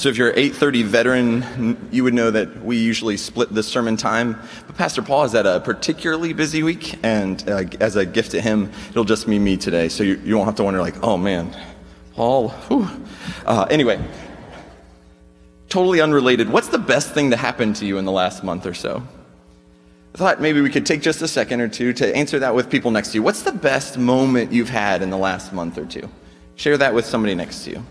[0.00, 4.40] So if you're 8:30 veteran, you would know that we usually split the sermon time.
[4.66, 8.40] But Pastor Paul is at a particularly busy week, and uh, as a gift to
[8.40, 9.90] him, it'll just be me today.
[9.90, 11.54] So you, you won't have to wonder, like, oh man,
[12.14, 12.54] Paul.
[13.44, 14.02] Uh, anyway,
[15.68, 16.48] totally unrelated.
[16.48, 19.02] What's the best thing to happen to you in the last month or so?
[20.14, 22.70] I thought maybe we could take just a second or two to answer that with
[22.70, 23.22] people next to you.
[23.22, 26.08] What's the best moment you've had in the last month or two?
[26.56, 27.84] Share that with somebody next to you.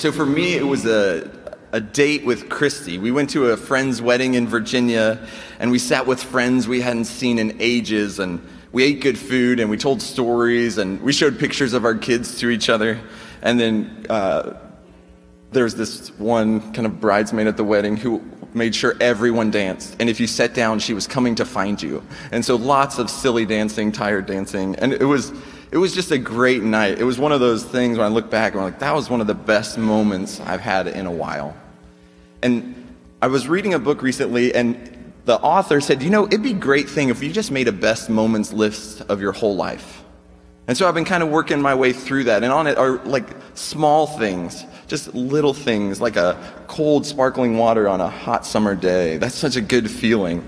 [0.00, 1.30] So for me, it was a,
[1.72, 2.96] a date with Christy.
[2.96, 5.22] We went to a friend's wedding in Virginia,
[5.58, 8.40] and we sat with friends we hadn't seen in ages, and
[8.72, 12.38] we ate good food, and we told stories, and we showed pictures of our kids
[12.38, 12.98] to each other.
[13.42, 14.54] And then uh,
[15.52, 18.22] was this one kind of bridesmaid at the wedding who
[18.54, 19.96] made sure everyone danced.
[20.00, 22.02] And if you sat down, she was coming to find you.
[22.32, 24.76] And so lots of silly dancing, tired dancing.
[24.76, 25.30] And it was
[25.70, 26.98] it was just a great night.
[26.98, 29.08] It was one of those things when I look back, and I'm like, that was
[29.08, 31.56] one of the best moments I've had in a while.
[32.42, 36.50] And I was reading a book recently, and the author said, you know, it'd be
[36.50, 40.02] a great thing if you just made a best moments list of your whole life.
[40.66, 42.42] And so I've been kind of working my way through that.
[42.44, 46.36] And on it are like small things, just little things, like a
[46.68, 49.16] cold, sparkling water on a hot summer day.
[49.18, 50.44] That's such a good feeling.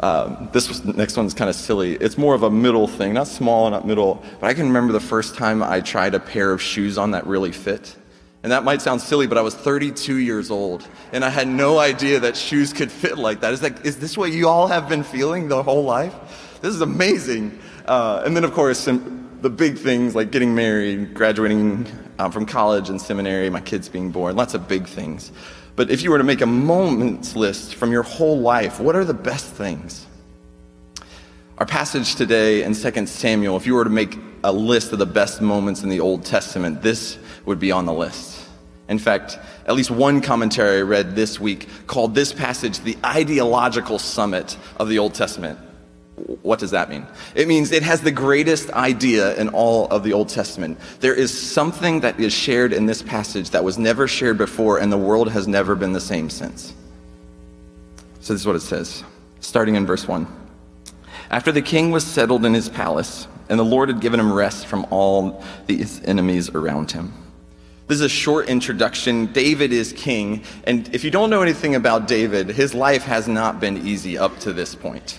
[0.00, 1.94] Um, this was, next one's kind of silly.
[1.94, 4.22] It's more of a middle thing, not small, not middle.
[4.40, 7.26] But I can remember the first time I tried a pair of shoes on that
[7.26, 7.96] really fit.
[8.42, 11.78] And that might sound silly, but I was 32 years old, and I had no
[11.78, 13.52] idea that shoes could fit like that.
[13.52, 16.14] Is, that, is this what you all have been feeling the whole life?
[16.62, 17.58] This is amazing.
[17.84, 21.86] Uh, and then, of course, the big things like getting married, graduating
[22.18, 25.32] um, from college and seminary, my kids being born, lots of big things.
[25.78, 29.04] But if you were to make a moments list from your whole life, what are
[29.04, 30.06] the best things?
[31.58, 35.06] Our passage today in 2 Samuel, if you were to make a list of the
[35.06, 38.44] best moments in the Old Testament, this would be on the list.
[38.88, 44.00] In fact, at least one commentary I read this week called this passage the ideological
[44.00, 45.60] summit of the Old Testament.
[46.42, 47.06] What does that mean?
[47.34, 50.78] It means it has the greatest idea in all of the Old Testament.
[51.00, 54.92] There is something that is shared in this passage that was never shared before, and
[54.92, 56.74] the world has never been the same since.
[58.20, 59.04] So, this is what it says,
[59.40, 60.26] starting in verse 1.
[61.30, 64.66] After the king was settled in his palace, and the Lord had given him rest
[64.66, 67.12] from all these enemies around him.
[67.86, 69.26] This is a short introduction.
[69.32, 73.60] David is king, and if you don't know anything about David, his life has not
[73.60, 75.18] been easy up to this point.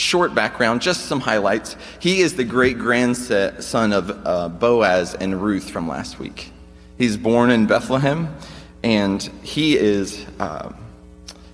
[0.00, 1.76] Short background, just some highlights.
[1.98, 6.52] He is the great grandson of uh, Boaz and Ruth from last week.
[6.96, 8.34] He's born in Bethlehem,
[8.82, 10.72] and he is, uh,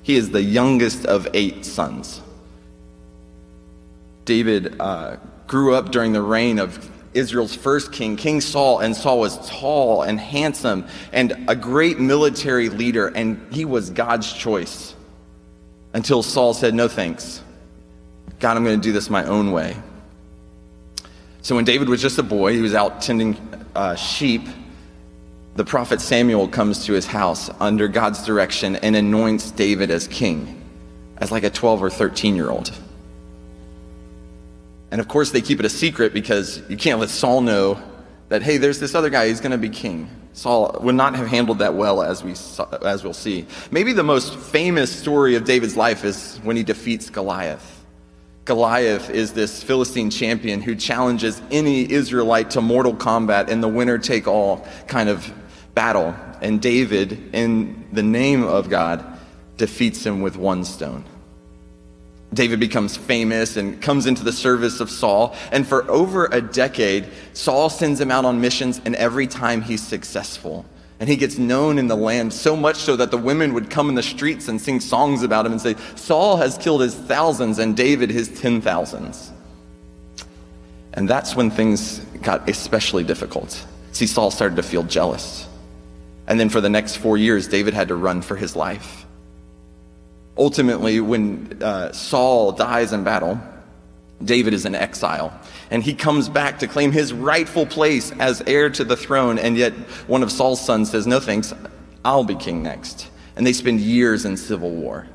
[0.05, 2.23] he is the youngest of eight sons.
[4.25, 5.17] David uh,
[5.49, 10.03] grew up during the reign of Israel's first king, King Saul, and Saul was tall
[10.03, 14.95] and handsome and a great military leader, and he was God's choice
[15.95, 17.43] until Saul said, No thanks.
[18.41, 19.77] God, I'm going to do this my own way.
[21.43, 23.37] So when David was just a boy, he was out tending
[23.75, 24.43] uh, sheep.
[25.55, 30.61] The prophet Samuel comes to his house under God's direction and anoints David as king,
[31.19, 32.77] as like a 12 or 13 year old.
[34.91, 37.81] And of course, they keep it a secret because you can't let Saul know
[38.29, 40.11] that, hey, there's this other guy, he's going to be king.
[40.33, 43.47] Saul would not have handled that well, as, we saw, as we'll see.
[43.71, 47.76] Maybe the most famous story of David's life is when he defeats Goliath.
[48.47, 53.99] Goliath is this Philistine champion who challenges any Israelite to mortal combat in the winner
[53.99, 55.31] take all kind of
[55.75, 56.15] battle.
[56.41, 59.05] And David, in the name of God,
[59.57, 61.05] defeats him with one stone.
[62.33, 65.35] David becomes famous and comes into the service of Saul.
[65.51, 69.83] And for over a decade, Saul sends him out on missions, and every time he's
[69.85, 70.65] successful.
[70.99, 73.89] And he gets known in the land so much so that the women would come
[73.91, 77.59] in the streets and sing songs about him and say, Saul has killed his thousands
[77.59, 79.31] and David his ten thousands.
[80.95, 83.63] And that's when things got especially difficult.
[83.93, 85.47] See, Saul started to feel jealous.
[86.27, 89.05] And then for the next four years, David had to run for his life.
[90.39, 93.39] Ultimately, when uh, Saul dies in battle,
[94.25, 95.39] David is in exile,
[95.71, 99.57] and he comes back to claim his rightful place as heir to the throne, and
[99.57, 99.73] yet
[100.07, 101.53] one of Saul's sons says, No thanks,
[102.05, 103.11] I'll be king next.
[103.37, 105.09] And they spend years in civil war.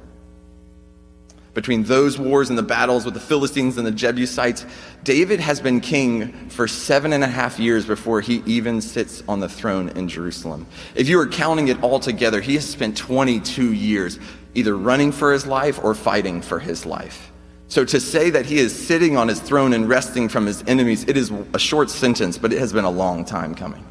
[1.53, 4.65] between those wars and the battles with the Philistines and the Jebusites,
[5.03, 9.41] David has been king for seven and a half years before he even sits on
[9.41, 10.65] the throne in Jerusalem.
[10.95, 14.17] If you are counting it all together, he has spent 22 years
[14.53, 17.30] either running for his life or fighting for his life.
[17.71, 21.05] So to say that he is sitting on his throne and resting from his enemies,
[21.07, 23.85] it is a short sentence, but it has been a long time coming.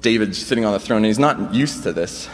[0.00, 2.26] David's sitting on the throne, and he's not used to this.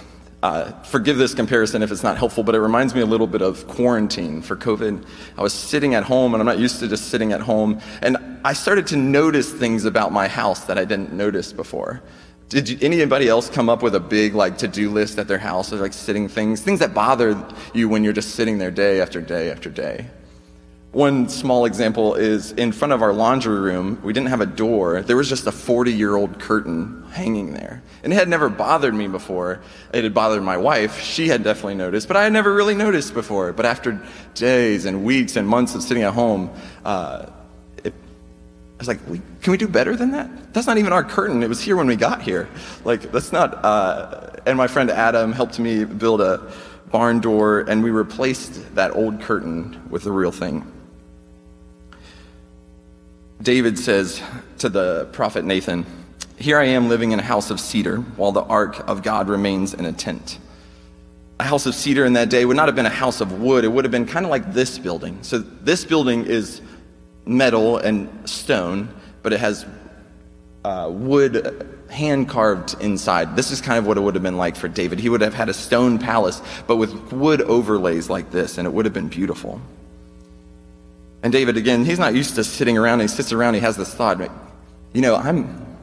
[0.45, 3.43] Uh, forgive this comparison if it's not helpful, but it reminds me a little bit
[3.43, 5.05] of quarantine for COVID.
[5.37, 8.19] I was sitting at home, and I'm not used to just sitting at home, and
[8.45, 12.03] I started to notice things about my house that I didn't notice before.
[12.53, 15.73] Did you, anybody else come up with a big like to-do list at their house,
[15.73, 19.23] or like sitting things, things that bother you when you're just sitting there day after
[19.23, 20.11] day after day?
[20.91, 25.01] One small example is in front of our laundry room, we didn't have a door.
[25.01, 27.83] There was just a 40 year old curtain hanging there.
[28.05, 29.63] And it had never bothered me before.
[29.95, 31.01] It had bothered my wife.
[31.01, 33.55] She had definitely noticed, but I had never really noticed before.
[33.55, 33.99] But after
[34.35, 36.51] days and weeks and months of sitting at home,
[36.85, 37.31] uh,
[38.83, 39.05] was like,
[39.43, 40.53] can we do better than that?
[40.53, 41.43] That's not even our curtain.
[41.43, 42.49] It was here when we got here.
[42.85, 43.65] Like, that's not.
[43.65, 46.53] Uh, and my friend Adam helped me build a
[46.91, 50.71] barn door, and we replaced that old curtain with the real thing.
[53.41, 54.21] David says
[54.59, 55.87] to the prophet Nathan,
[56.37, 59.75] Here I am living in a house of cedar, while the ark of God remains
[59.75, 60.39] in a tent.
[61.41, 63.65] A house of cedar in that day would not have been a house of wood,
[63.65, 65.19] it would have been kind of like this building.
[65.23, 66.61] So, this building is
[67.25, 68.89] metal and stone,
[69.23, 69.67] but it has
[70.65, 73.37] uh, wood hand carved inside.
[73.37, 74.99] This is kind of what it would have been like for David.
[74.99, 78.73] He would have had a stone palace, but with wood overlays like this, and it
[78.73, 79.61] would have been beautiful.
[81.23, 83.01] And David, again, he's not used to sitting around.
[83.01, 84.21] He sits around, he has this thought,
[84.93, 85.77] you know, I'm,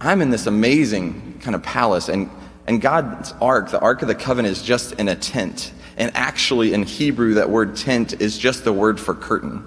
[0.00, 2.30] I'm in this amazing kind of palace, and,
[2.66, 5.72] and God's ark, the ark of the covenant, is just in a tent.
[5.96, 9.64] And actually, in Hebrew, that word tent is just the word for curtain.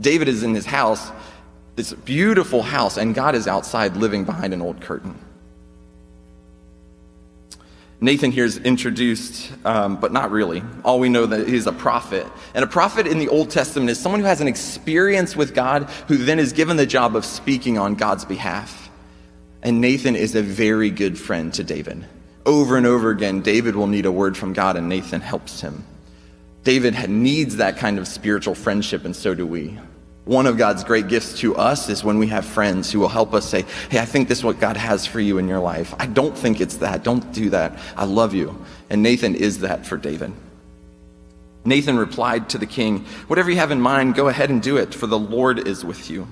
[0.00, 1.10] David is in his house,
[1.76, 5.18] this beautiful house, and God is outside living behind an old curtain.
[8.02, 10.62] Nathan here is introduced, um, but not really.
[10.84, 12.26] All we know that he's a prophet.
[12.54, 15.84] And a prophet in the Old Testament is someone who has an experience with God
[16.08, 18.90] who then is given the job of speaking on God's behalf.
[19.62, 22.06] And Nathan is a very good friend to David.
[22.46, 25.84] Over and over again, David will need a word from God, and Nathan helps him.
[26.64, 29.78] David needs that kind of spiritual friendship, and so do we.
[30.24, 33.32] One of God's great gifts to us is when we have friends who will help
[33.34, 35.94] us say, Hey, I think this is what God has for you in your life.
[35.98, 37.02] I don't think it's that.
[37.02, 37.78] Don't do that.
[37.96, 38.64] I love you.
[38.90, 40.32] And Nathan is that for David.
[41.64, 44.94] Nathan replied to the king, Whatever you have in mind, go ahead and do it,
[44.94, 46.26] for the Lord is with you.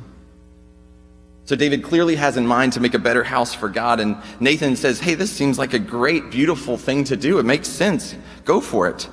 [1.44, 4.00] So David clearly has in mind to make a better house for God.
[4.00, 7.38] And Nathan says, Hey, this seems like a great, beautiful thing to do.
[7.38, 8.14] It makes sense.
[8.44, 9.08] Go for it.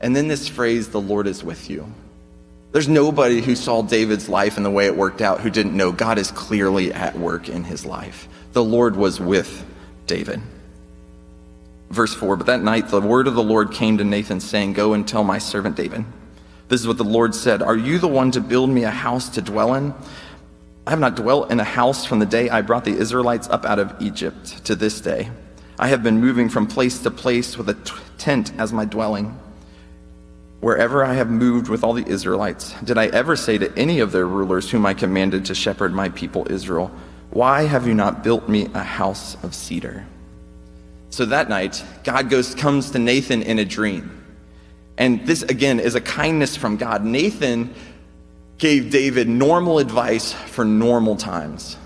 [0.00, 1.92] And then this phrase, the Lord is with you.
[2.72, 5.90] There's nobody who saw David's life and the way it worked out who didn't know
[5.90, 8.28] God is clearly at work in his life.
[8.52, 9.64] The Lord was with
[10.06, 10.40] David.
[11.90, 14.92] Verse 4 But that night the word of the Lord came to Nathan, saying, Go
[14.92, 16.04] and tell my servant David.
[16.68, 19.28] This is what the Lord said Are you the one to build me a house
[19.30, 19.92] to dwell in?
[20.86, 23.64] I have not dwelt in a house from the day I brought the Israelites up
[23.64, 25.30] out of Egypt to this day.
[25.78, 29.38] I have been moving from place to place with a t- tent as my dwelling.
[30.60, 34.12] Wherever I have moved with all the Israelites, did I ever say to any of
[34.12, 36.90] their rulers whom I commanded to shepherd my people Israel,
[37.30, 40.06] Why have you not built me a house of cedar?
[41.08, 44.16] So that night, God goes, comes to Nathan in a dream.
[44.96, 47.04] And this, again, is a kindness from God.
[47.04, 47.74] Nathan
[48.58, 51.78] gave David normal advice for normal times.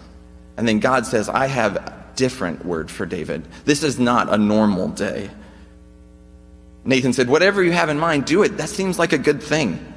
[0.56, 3.46] And then God says, I have a different word for David.
[3.64, 5.30] This is not a normal day.
[6.84, 8.56] Nathan said, Whatever you have in mind, do it.
[8.56, 9.92] That seems like a good thing.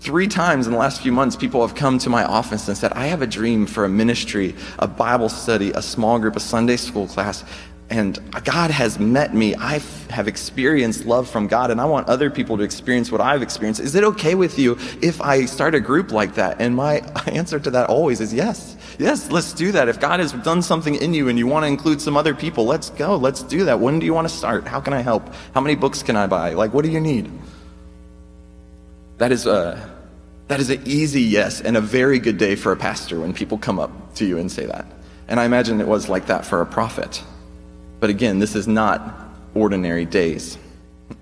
[0.00, 2.92] Three times in the last few months, people have come to my office and said,
[2.92, 6.76] I have a dream for a ministry, a Bible study, a small group, a Sunday
[6.76, 7.44] school class,
[7.88, 9.54] and God has met me.
[9.54, 9.80] I
[10.10, 13.80] have experienced love from God, and I want other people to experience what I've experienced.
[13.80, 16.60] Is it okay with you if I start a group like that?
[16.60, 16.96] And my
[17.26, 18.75] answer to that always is yes.
[18.98, 19.88] Yes, let's do that.
[19.88, 22.64] If God has done something in you and you want to include some other people,
[22.64, 23.16] let's go.
[23.16, 23.78] Let's do that.
[23.78, 24.66] When do you want to start?
[24.66, 25.28] How can I help?
[25.54, 26.54] How many books can I buy?
[26.54, 27.30] Like, what do you need?
[29.18, 29.94] That is a.
[30.48, 33.58] That is an easy yes and a very good day for a pastor when people
[33.58, 34.86] come up to you and say that.
[35.26, 37.20] And I imagine it was like that for a prophet.
[37.98, 40.56] But again, this is not ordinary days.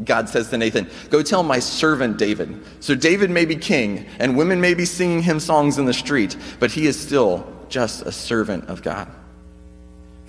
[0.05, 2.63] God says to Nathan, Go tell my servant David.
[2.81, 6.37] So David may be king, and women may be singing him songs in the street,
[6.61, 9.11] but he is still just a servant of God.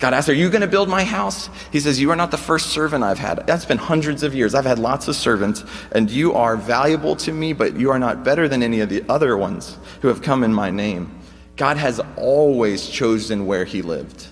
[0.00, 1.48] God asks, Are you going to build my house?
[1.70, 3.46] He says, You are not the first servant I've had.
[3.46, 4.52] That's been hundreds of years.
[4.52, 5.62] I've had lots of servants,
[5.92, 9.04] and you are valuable to me, but you are not better than any of the
[9.08, 11.16] other ones who have come in my name.
[11.54, 14.26] God has always chosen where he lived.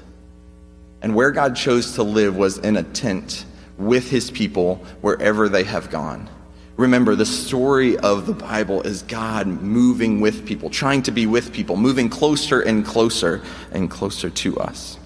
[1.00, 3.44] And where God chose to live was in a tent
[3.78, 6.28] with his people wherever they have gone.
[6.76, 11.52] Remember, the story of the Bible is God moving with people, trying to be with
[11.52, 14.98] people, moving closer and closer and closer to us.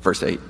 [0.00, 0.40] Verse 8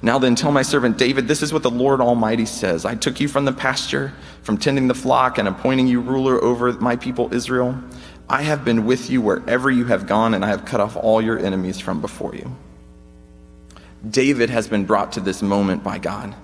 [0.00, 3.20] Now then, tell my servant David, this is what the Lord Almighty says I took
[3.20, 7.32] you from the pasture, from tending the flock, and appointing you ruler over my people
[7.34, 7.76] Israel.
[8.30, 11.20] I have been with you wherever you have gone, and I have cut off all
[11.20, 12.56] your enemies from before you.
[14.08, 16.34] David has been brought to this moment by God.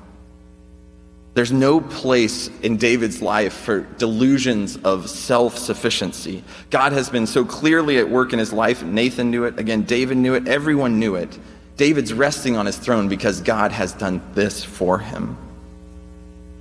[1.38, 6.42] There's no place in David's life for delusions of self sufficiency.
[6.70, 8.82] God has been so clearly at work in his life.
[8.82, 9.56] Nathan knew it.
[9.56, 10.48] Again, David knew it.
[10.48, 11.38] Everyone knew it.
[11.76, 15.38] David's resting on his throne because God has done this for him.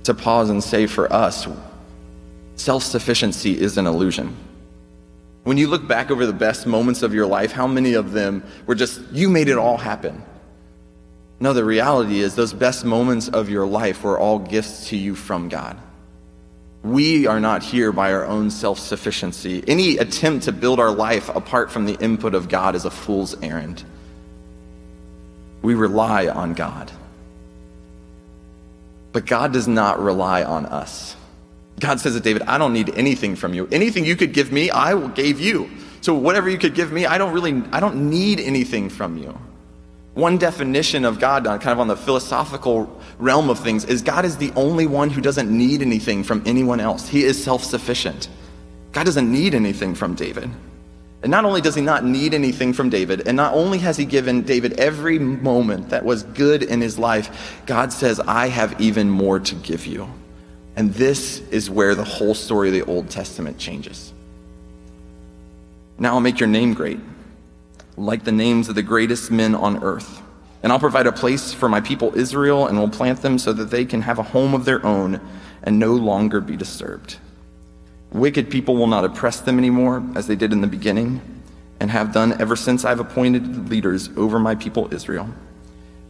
[0.04, 1.48] To pause and say for us,
[2.54, 4.36] self sufficiency is an illusion.
[5.42, 8.44] When you look back over the best moments of your life, how many of them
[8.64, 10.22] were just, you made it all happen?
[11.40, 15.14] No, the reality is those best moments of your life were all gifts to you
[15.14, 15.78] from God.
[16.82, 19.62] We are not here by our own self sufficiency.
[19.66, 23.40] Any attempt to build our life apart from the input of God is a fool's
[23.42, 23.84] errand.
[25.62, 26.90] We rely on God.
[29.12, 31.16] But God does not rely on us.
[31.80, 33.68] God says to David, I don't need anything from you.
[33.70, 35.70] Anything you could give me, I gave you.
[36.00, 39.38] So whatever you could give me, I don't really, I don't need anything from you.
[40.18, 44.36] One definition of God, kind of on the philosophical realm of things, is God is
[44.36, 47.06] the only one who doesn't need anything from anyone else.
[47.06, 48.28] He is self sufficient.
[48.90, 50.50] God doesn't need anything from David.
[51.22, 54.04] And not only does he not need anything from David, and not only has he
[54.04, 59.08] given David every moment that was good in his life, God says, I have even
[59.08, 60.12] more to give you.
[60.74, 64.12] And this is where the whole story of the Old Testament changes.
[65.96, 66.98] Now I'll make your name great,
[67.98, 70.22] like the names of the greatest men on earth.
[70.62, 73.70] And I'll provide a place for my people Israel, and will plant them so that
[73.70, 75.20] they can have a home of their own
[75.62, 77.16] and no longer be disturbed.
[78.12, 81.20] Wicked people will not oppress them anymore, as they did in the beginning,
[81.80, 85.28] and have done ever since I've appointed leaders over my people Israel.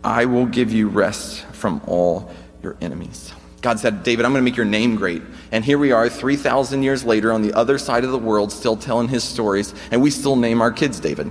[0.05, 2.31] I will give you rest from all
[2.63, 3.33] your enemies.
[3.61, 5.23] God said, David, I'm going to make your name great.
[5.51, 8.77] And here we are, 3,000 years later, on the other side of the world, still
[8.77, 11.31] telling his stories, and we still name our kids David.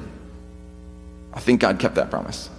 [1.38, 2.50] I think God kept that promise.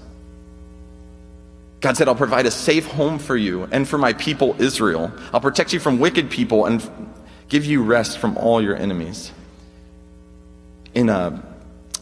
[1.80, 5.12] God said, I'll provide a safe home for you and for my people Israel.
[5.32, 6.88] I'll protect you from wicked people and
[7.48, 9.32] give you rest from all your enemies.
[10.94, 11.40] In a, uh,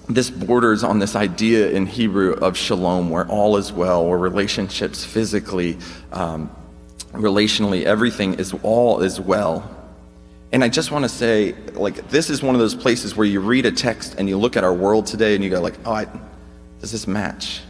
[0.09, 5.03] this borders on this idea in Hebrew of shalom, where all is well, where relationships
[5.03, 5.79] physically,
[6.13, 6.55] um,
[7.13, 9.69] relationally, everything is all is well.
[10.53, 13.41] And I just want to say, like, this is one of those places where you
[13.41, 15.93] read a text and you look at our world today and you go, like, oh,
[15.93, 16.07] I,
[16.81, 17.63] does this match?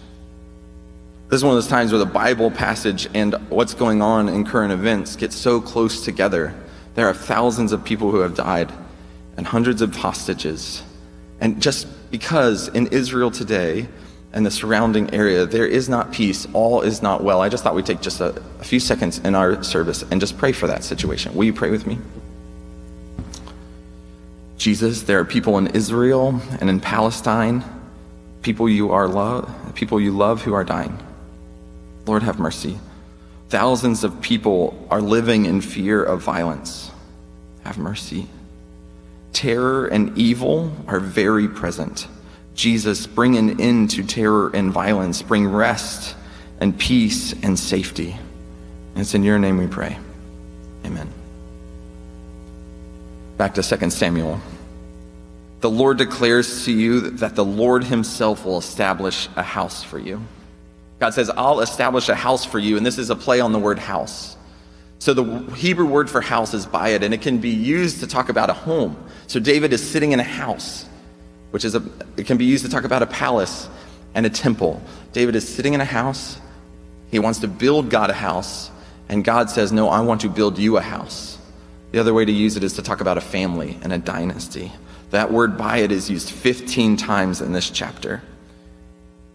[1.29, 4.45] This is one of those times where the Bible passage and what's going on in
[4.45, 6.55] current events get so close together.
[6.95, 8.73] There are thousands of people who have died
[9.37, 10.83] and hundreds of hostages.
[11.41, 13.89] And just because in Israel today,
[14.37, 16.47] and the surrounding area, there is not peace.
[16.53, 17.41] All is not well.
[17.41, 20.37] I just thought we'd take just a, a few seconds in our service and just
[20.37, 21.35] pray for that situation.
[21.35, 21.99] Will you pray with me?
[24.59, 27.65] Jesus, there are people in Israel and in Palestine,
[28.47, 30.97] people you are love, people you love who are dying.
[32.07, 32.79] Lord, have mercy.
[33.49, 36.93] Thousands of people are living in fear of violence.
[37.65, 38.29] Have mercy.
[39.33, 42.07] Terror and evil are very present.
[42.55, 46.15] Jesus, bring an end to terror and violence, bring rest
[46.61, 48.13] and peace and safety.
[48.13, 49.99] And it's in your name we pray.
[50.85, 51.11] Amen.
[53.39, 54.41] Back to 2 Samuel.
[55.61, 60.21] The Lord declares to you that the Lord himself will establish a house for you.
[60.99, 63.59] God says, I'll establish a house for you, and this is a play on the
[63.59, 64.37] word house.
[64.99, 68.29] So the Hebrew word for house is bayit, and it can be used to talk
[68.29, 68.97] about a home.
[69.27, 70.87] So David is sitting in a house
[71.57, 71.83] which is a,
[72.19, 73.67] it can be used to talk about a palace
[74.15, 74.83] and a temple.
[75.13, 76.39] David is sitting in a house.
[77.11, 78.71] He wants to build God a house.
[79.09, 81.39] And God says, No, I want to build you a house.
[81.93, 84.71] The other way to use it is to talk about a family and a dynasty.
[85.17, 88.21] That word bayit is used 15 times in this chapter.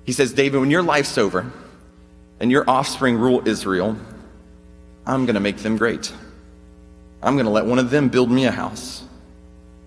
[0.04, 1.52] He says, David, when your life's over
[2.40, 3.98] and your offspring rule Israel,
[5.08, 6.14] I'm going to make them great.
[7.24, 9.02] I'm going to let one of them build me a house.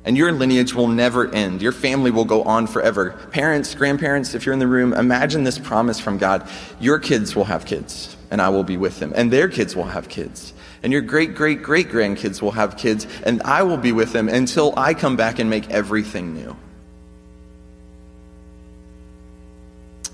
[0.04, 1.62] and your lineage will never end.
[1.62, 3.12] Your family will go on forever.
[3.30, 6.48] Parents, grandparents, if you're in the room, imagine this promise from God.
[6.78, 9.84] Your kids will have kids, and I will be with them, and their kids will
[9.84, 10.52] have kids.
[10.84, 14.28] And your great, great, great grandkids will have kids, and I will be with them
[14.28, 16.54] until I come back and make everything new.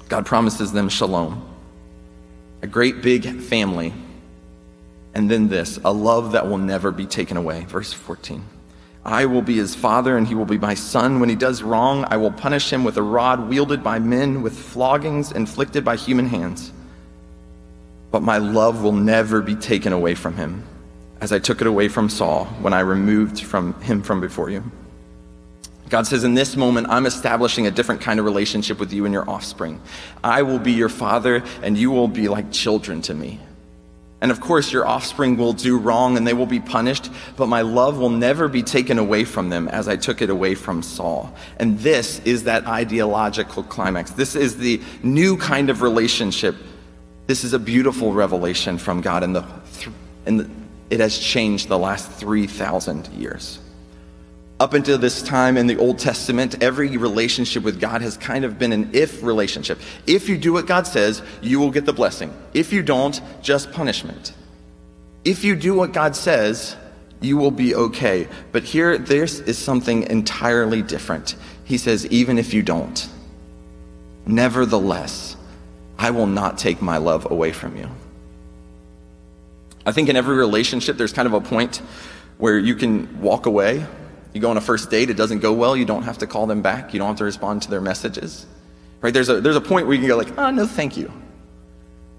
[0.09, 1.45] God promises them shalom,
[2.63, 3.93] a great big family.
[5.13, 7.65] And then this, a love that will never be taken away.
[7.65, 8.45] Verse 14.
[9.05, 11.19] I will be his father, and he will be my son.
[11.19, 14.57] When he does wrong, I will punish him with a rod wielded by men, with
[14.57, 16.73] floggings inflicted by human hands.
[18.11, 20.65] But my love will never be taken away from him,
[21.21, 24.65] as I took it away from Saul when I removed from him from before you.
[25.89, 29.13] God says, In this moment, I'm establishing a different kind of relationship with you and
[29.13, 29.81] your offspring.
[30.23, 33.41] I will be your father, and you will be like children to me.
[34.23, 37.63] And of course, your offspring will do wrong and they will be punished, but my
[37.63, 41.35] love will never be taken away from them as I took it away from Saul.
[41.59, 44.11] And this is that ideological climax.
[44.11, 46.55] This is the new kind of relationship.
[47.31, 49.45] This is a beautiful revelation from God, and, the,
[50.27, 53.61] and it has changed the last 3,000 years.
[54.59, 58.59] Up until this time in the Old Testament, every relationship with God has kind of
[58.59, 59.79] been an if relationship.
[60.09, 62.35] If you do what God says, you will get the blessing.
[62.53, 64.33] If you don't, just punishment.
[65.25, 66.75] If you do what God says,
[67.21, 68.27] you will be okay.
[68.51, 71.37] But here, this is something entirely different.
[71.63, 73.09] He says, even if you don't,
[74.27, 75.37] nevertheless,
[76.01, 77.89] I will not take my love away from you.
[79.87, 81.77] I think in every relationship, there's kind of a point
[82.39, 83.87] where you can walk away
[84.33, 86.47] you go on a first date, it doesn't go well, you don't have to call
[86.47, 88.47] them back, you don't have to respond to their messages.
[89.01, 89.13] Right?
[89.13, 91.11] There's a, there's a point where you can go like, oh, no, thank you.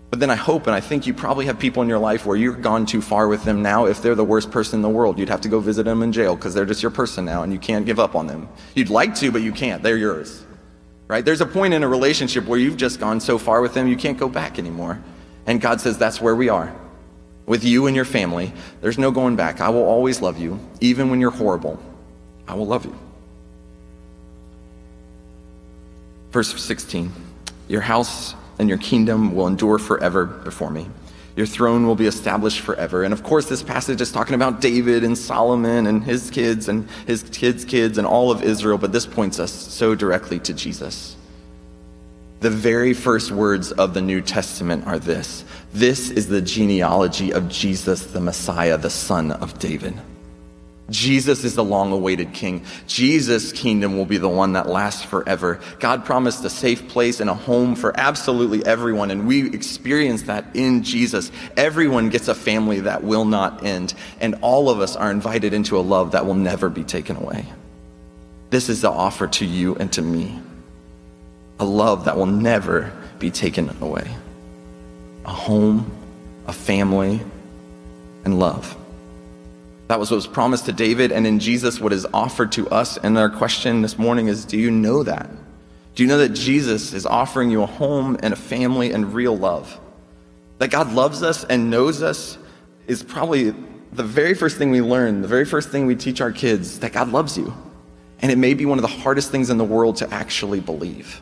[0.10, 2.36] But then I hope and I think you probably have people in your life where
[2.36, 3.86] you've gone too far with them now.
[3.86, 6.12] If they're the worst person in the world, you'd have to go visit them in
[6.12, 8.50] jail because they're just your person now and you can't give up on them.
[8.76, 9.82] You'd like to, but you can't.
[9.82, 10.44] They're yours.
[11.12, 11.26] Right?
[11.26, 13.98] There's a point in a relationship where you've just gone so far with them you
[13.98, 15.04] can't go back anymore.
[15.46, 16.74] And God says that's where we are.
[17.46, 19.60] With you and your family, there's no going back.
[19.60, 21.84] I will always love you, even when you're horrible.
[22.48, 22.98] I will love you.
[26.32, 27.12] Verse 16
[27.68, 30.88] Your house and your kingdom will endure forever before me.
[31.36, 33.04] Your throne will be established forever.
[33.04, 36.90] And of course, this passage is talking about David and Solomon and his kids and
[37.08, 41.16] his kids' kids and all of Israel, but this points us so directly to Jesus.
[42.42, 47.48] The very first words of the New Testament are this This is the genealogy of
[47.48, 49.94] Jesus, the Messiah, the son of David.
[50.92, 52.64] Jesus is the long awaited king.
[52.86, 55.60] Jesus' kingdom will be the one that lasts forever.
[55.80, 60.46] God promised a safe place and a home for absolutely everyone, and we experience that
[60.54, 61.32] in Jesus.
[61.58, 65.78] Everyone gets a family that will not end, and all of us are invited into
[65.78, 67.46] a love that will never be taken away.
[68.52, 70.40] This is the offer to you and to me
[71.60, 74.10] a love that will never be taken away,
[75.26, 75.90] a home,
[76.48, 77.22] a family,
[78.26, 78.76] and love.
[79.92, 82.96] That was what was promised to David, and in Jesus, what is offered to us.
[82.96, 85.30] And our question this morning is do you know that?
[85.96, 89.38] Do you know that Jesus is offering you a home and a family and real
[89.38, 89.78] love?
[90.60, 92.38] That God loves us and knows us
[92.88, 93.54] is probably
[93.92, 96.94] the very first thing we learn, the very first thing we teach our kids that
[96.94, 97.54] God loves you.
[98.22, 101.22] And it may be one of the hardest things in the world to actually believe.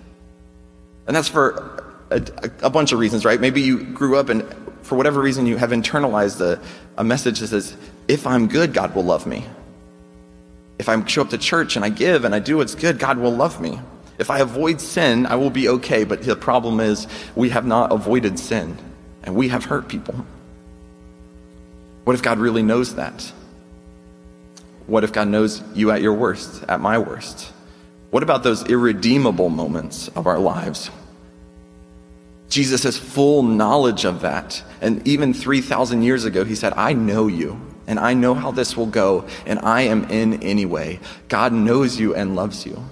[1.08, 2.22] And that's for a,
[2.62, 3.42] a, bunch of reasons, right?
[3.42, 4.44] Maybe you grew up and
[4.84, 6.62] for whatever reason you have internalized a,
[6.98, 7.76] a message that says,
[8.10, 9.46] if I'm good, God will love me.
[10.80, 13.18] If I show up to church and I give and I do what's good, God
[13.20, 13.80] will love me.
[14.18, 16.04] If I avoid sin, I will be okay.
[16.04, 18.78] But the problem is, we have not avoided sin
[19.24, 20.26] and we have hurt people.
[22.04, 23.32] What if God really knows that?
[24.88, 27.54] What if God knows you at your worst, at my worst?
[28.10, 30.90] What about those irredeemable moments of our lives
[32.50, 34.64] Jesus has full knowledge of that.
[34.82, 38.78] And even 3,000 years ago, he said, I know you, and I know how this
[38.78, 41.00] will go, and I am in anyway.
[41.28, 42.86] God knows you and loves you.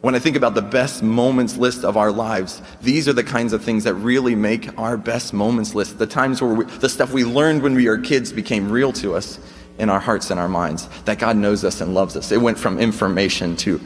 [0.00, 3.52] When I think about the best moments list of our lives, these are the kinds
[3.52, 5.98] of things that really make our best moments list.
[5.98, 9.14] The times where we, the stuff we learned when we were kids became real to
[9.14, 9.38] us
[9.76, 12.32] in our hearts and our minds, that God knows us and loves us.
[12.32, 13.78] It went from information to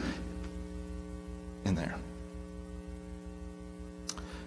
[1.65, 1.95] in there.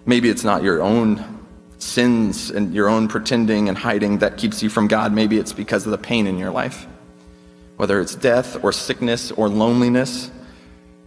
[0.07, 1.36] Maybe it's not your own
[1.79, 5.13] sins and your own pretending and hiding that keeps you from God.
[5.13, 6.87] Maybe it's because of the pain in your life.
[7.77, 10.31] Whether it's death or sickness or loneliness,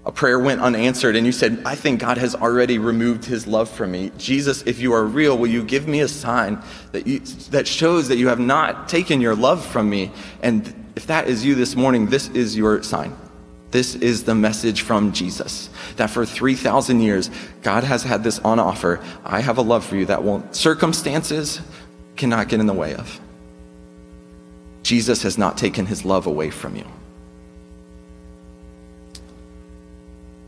[0.07, 3.69] a prayer went unanswered and you said, I think God has already removed his love
[3.69, 4.13] from me.
[4.17, 8.09] Jesus, if you are real, will you give me a sign that, you, that shows
[8.09, 10.13] that you have not taken your love from me?
[10.43, 13.17] And if that is you this morning, this is your sign.
[13.71, 17.31] This is the message from Jesus that for 3,000 years,
[17.63, 19.01] God has had this on offer.
[19.25, 21.61] I have a love for you that won't, circumstances
[22.17, 23.21] cannot get in the way of.
[24.83, 26.87] Jesus has not taken his love away from you.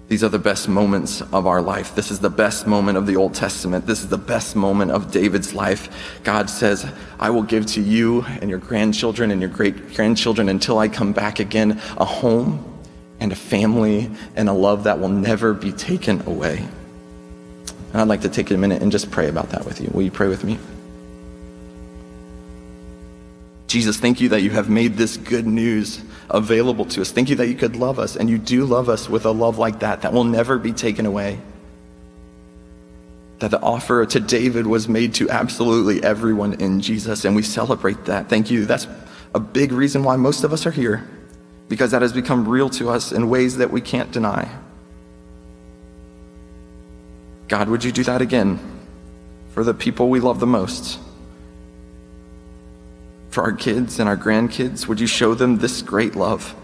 [0.09, 1.95] These are the best moments of our life.
[1.95, 3.87] This is the best moment of the Old Testament.
[3.87, 6.21] This is the best moment of David's life.
[6.23, 6.87] God says,
[7.19, 11.13] I will give to you and your grandchildren and your great grandchildren until I come
[11.13, 12.72] back again a home
[13.23, 16.59] and a family and a love that will never be taken away.
[17.93, 19.89] And I'd like to take a minute and just pray about that with you.
[19.95, 20.59] Will you pray with me?
[23.69, 27.13] Jesus, thank you that you have made this good news available to us.
[27.13, 29.57] Thank you that you could love us, and you do love us with a love
[29.57, 31.39] like that that will never be taken away.
[33.39, 38.07] That the offer to David was made to absolutely everyone in Jesus, and we celebrate
[38.07, 38.29] that.
[38.29, 38.67] Thank you.
[38.67, 38.89] That's
[39.33, 41.09] a big reason why most of us are here,
[41.73, 44.47] because that has become real to us in ways that we can't deny.
[47.49, 48.61] God, would you do that again
[49.55, 50.99] for the people we love the most?
[53.33, 54.87] for our kids and our grandkids?
[54.87, 56.55] Would you show them this great love?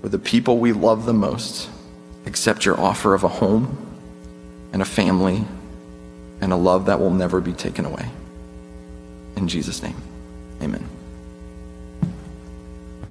[0.00, 1.68] For the people we love the most,
[2.24, 3.76] accept your offer of a home
[4.72, 5.44] and a family
[6.40, 8.08] and a love that will never be taken away.
[9.34, 9.96] In Jesus' name,
[10.62, 10.97] amen.